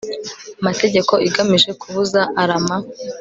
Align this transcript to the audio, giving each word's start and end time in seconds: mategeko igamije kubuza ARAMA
mategeko 0.65 1.13
igamije 1.27 1.71
kubuza 1.81 2.21
ARAMA 2.41 2.77